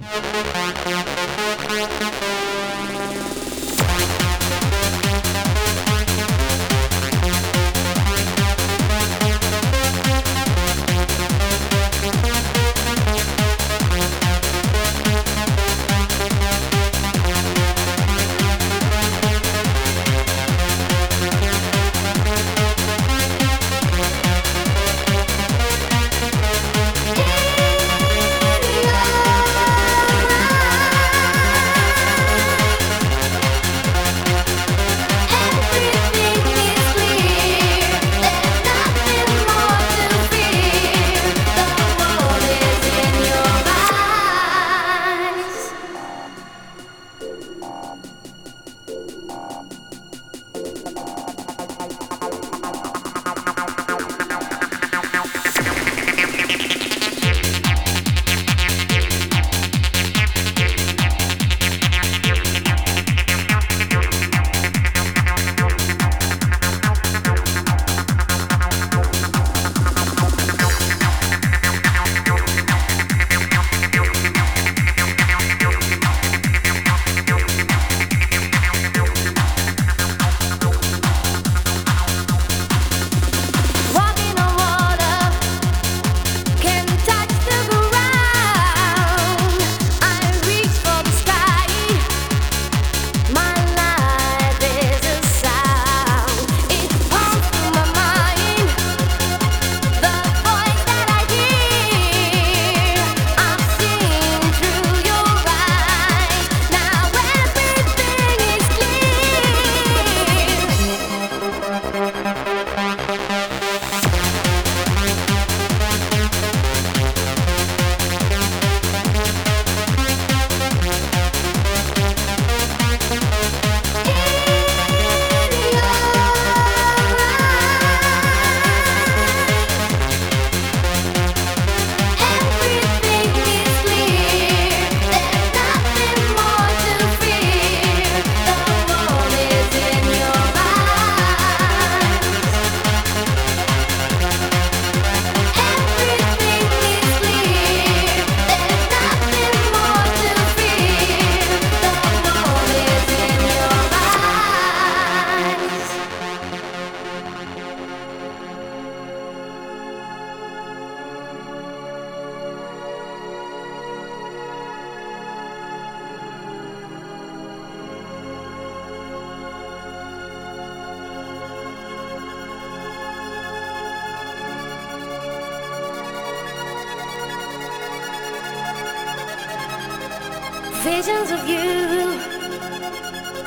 [180.85, 182.19] Visions of you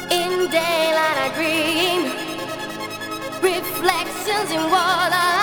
[0.09, 2.03] in daylight I dream.
[3.43, 5.35] Reflections in water.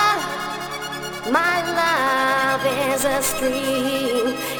[1.30, 4.51] My love is a stream.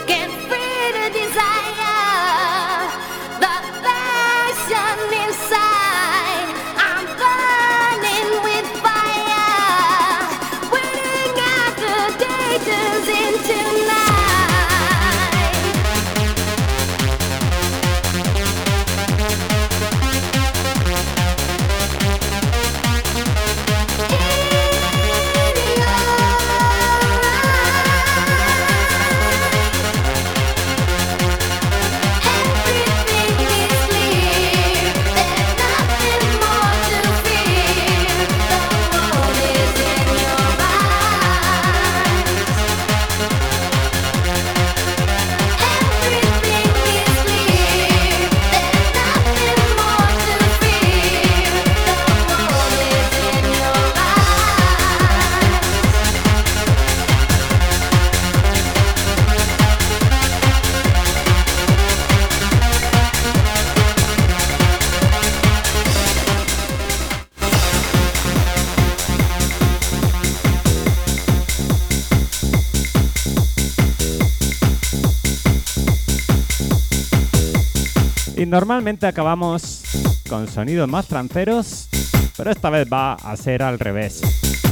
[78.52, 79.82] Normalmente acabamos
[80.28, 81.88] con sonidos más tranceros,
[82.36, 84.20] pero esta vez va a ser al revés.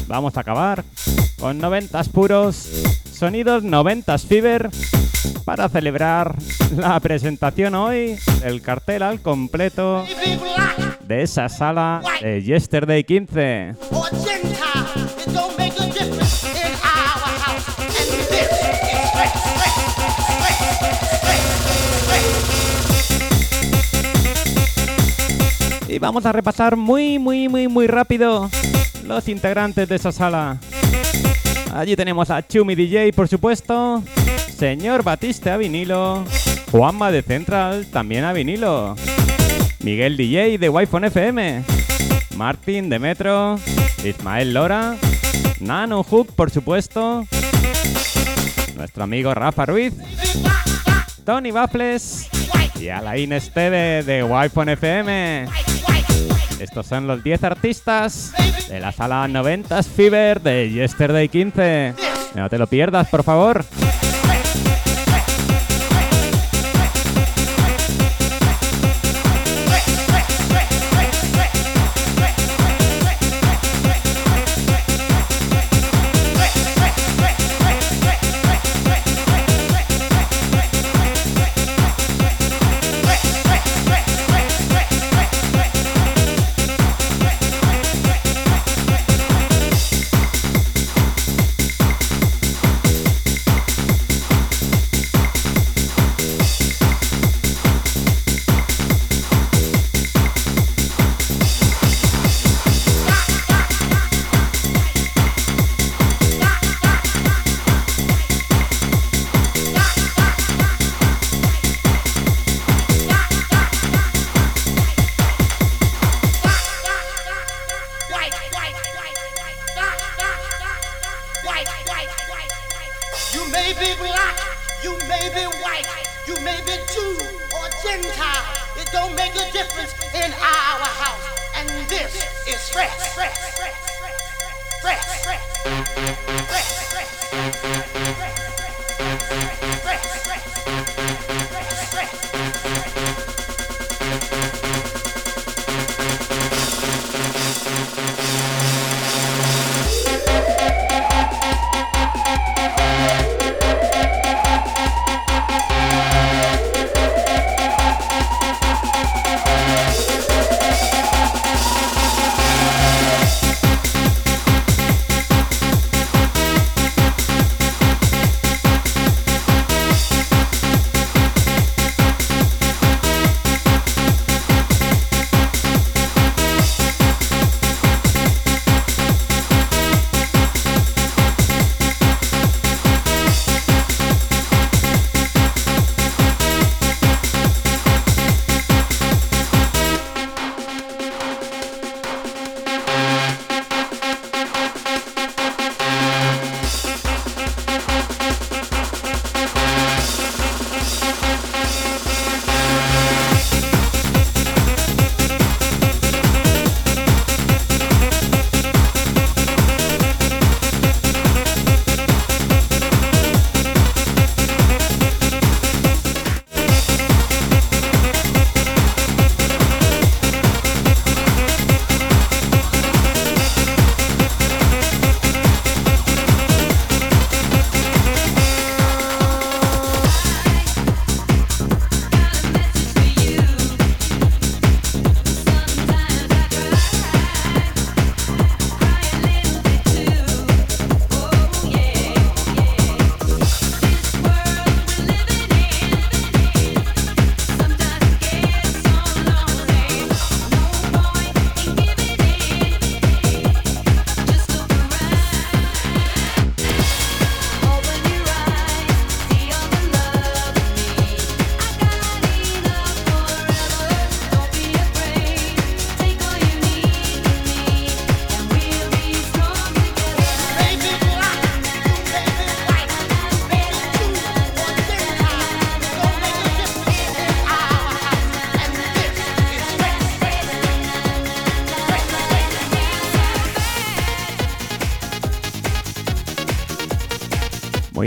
[0.07, 0.85] Vamos a acabar
[1.39, 2.69] con noventas puros,
[3.11, 4.69] sonidos noventas fever,
[5.47, 6.36] para celebrar
[6.77, 10.05] la presentación hoy del cartel al completo
[11.01, 13.77] de esa sala de Yesterday 15.
[25.91, 28.49] Y vamos a repasar muy, muy, muy, muy rápido
[29.05, 30.59] los integrantes de esa sala.
[31.75, 34.01] Allí tenemos a Chumi DJ, por supuesto.
[34.57, 36.25] Señor Batiste a vinilo.
[36.71, 38.95] Juanma de Central, también a vinilo.
[39.81, 41.65] Miguel DJ de Wi-Fi FM.
[42.37, 43.59] Martín de Metro.
[44.05, 44.95] Ismael Lora.
[45.59, 47.27] Nano Hook, por supuesto.
[48.77, 49.95] Nuestro amigo Rafa Ruiz.
[51.25, 52.29] Tony Baffles.
[52.79, 55.49] Y Alain Esteve de Wi-Fi FM.
[56.61, 58.32] Estos son los 10 artistas
[58.69, 61.95] de la sala 90s Fever de Yesterday 15.
[62.35, 63.65] No te lo pierdas, por favor.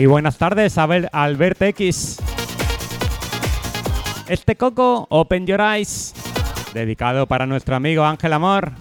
[0.03, 2.17] Muy buenas tardes, Abel- Albert X.
[4.27, 6.13] Este coco, Open Your Eyes,
[6.73, 8.73] dedicado para nuestro amigo Ángel Amor.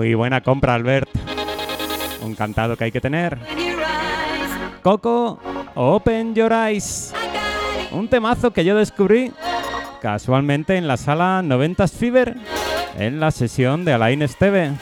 [0.00, 1.10] Muy buena compra, Albert.
[2.22, 3.36] Un cantado que hay que tener.
[4.80, 5.38] Coco,
[5.74, 7.12] Open Your Eyes.
[7.92, 9.30] Un temazo que yo descubrí
[10.00, 12.34] casualmente en la sala 90s Fever
[12.96, 14.72] en la sesión de Alain Esteve.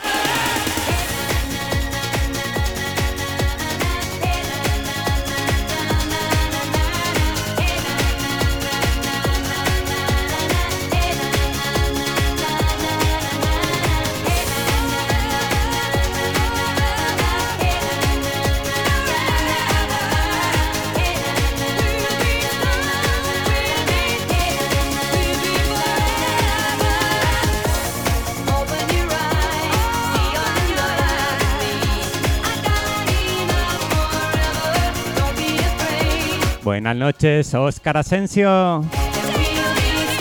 [37.09, 38.85] Noches, Óscar Asensio.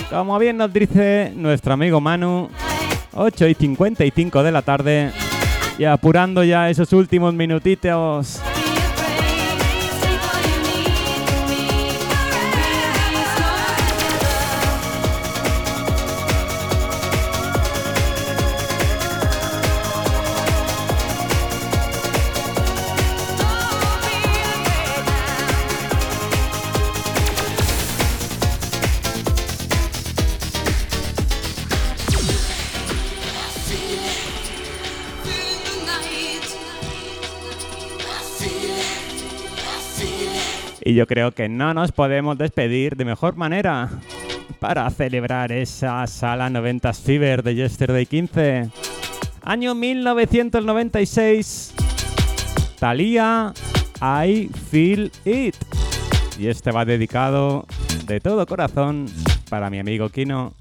[0.08, 2.48] Como bien nos dice nuestro amigo Manu,
[3.12, 5.10] 8 y 55 de la tarde
[5.76, 8.40] y apurando ya esos últimos minutitos.
[40.88, 43.90] Y yo creo que no nos podemos despedir de mejor manera
[44.58, 48.70] para celebrar esa sala 90s Fever de Yesterday 15.
[49.42, 51.74] Año 1996.
[52.78, 53.52] Thalía,
[54.00, 55.56] I Feel It.
[56.38, 57.66] Y este va dedicado
[58.06, 59.10] de todo corazón
[59.50, 60.54] para mi amigo Kino.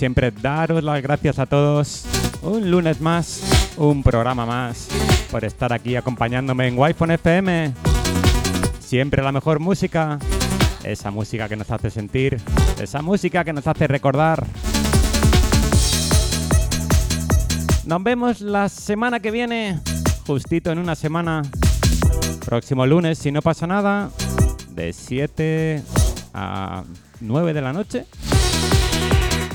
[0.00, 2.06] Siempre, daros las gracias a todos.
[2.40, 4.88] Un lunes más, un programa más,
[5.30, 7.74] por estar aquí acompañándome en Wi-Fi FM.
[8.78, 10.18] Siempre la mejor música,
[10.84, 12.40] esa música que nos hace sentir,
[12.80, 14.46] esa música que nos hace recordar.
[17.84, 19.80] Nos vemos la semana que viene,
[20.26, 21.42] justito en una semana.
[22.46, 24.08] Próximo lunes, si no pasa nada,
[24.70, 25.82] de 7
[26.32, 26.84] a
[27.20, 28.06] 9 de la noche.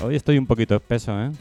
[0.06, 1.32] Hoy estoy un poquito espeso, ¿eh?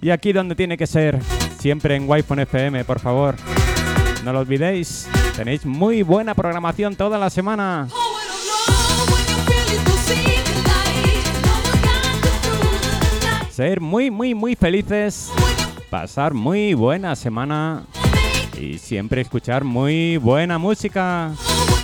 [0.00, 1.20] Y aquí donde tiene que ser,
[1.58, 3.34] siempre en Wi-Fi FM, por favor.
[4.24, 5.06] No lo olvidéis,
[5.36, 7.88] tenéis muy buena programación toda la semana.
[13.50, 15.30] Ser muy, muy, muy felices,
[15.90, 17.84] pasar muy buena semana
[18.58, 21.32] y siempre escuchar muy buena música.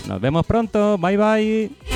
[0.09, 1.92] Nos vemos pronto, bye bye.